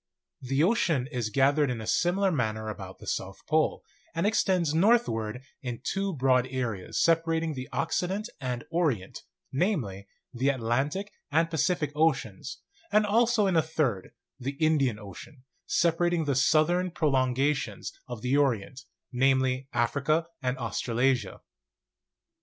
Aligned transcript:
The 0.41 0.63
ocean 0.63 1.05
is 1.11 1.27
90 1.27 1.31
GEOLOGY 1.31 1.31
gathered 1.33 1.69
in 1.69 1.79
a 1.79 1.85
similar 1.85 2.31
manner 2.31 2.69
about 2.69 2.97
the 2.97 3.05
South 3.05 3.45
Pole, 3.45 3.83
and 4.15 4.25
extends 4.25 4.73
northward 4.73 5.43
in 5.61 5.79
two 5.83 6.15
brjoad 6.15 6.47
areas 6.49 6.99
separating 6.99 7.53
the 7.53 7.69
Occident 7.71 8.27
and 8.39 8.63
Orient, 8.71 9.21
namely, 9.51 10.07
the 10.33 10.49
Atlantic 10.49 11.11
and 11.29 11.51
Pacific 11.51 11.91
Oceans, 11.93 12.61
and 12.91 13.05
also 13.05 13.45
in 13.45 13.55
a 13.55 13.61
third, 13.61 14.15
the 14.39 14.53
Indian 14.59 14.97
Ocean, 14.97 15.43
separating 15.67 16.25
the 16.25 16.33
southern 16.33 16.89
prolongations 16.89 17.93
of 18.07 18.23
the 18.23 18.35
Orient, 18.37 18.85
namely, 19.11 19.67
Africa 19.71 20.25
and 20.41 20.57
Australasia. 20.57 21.41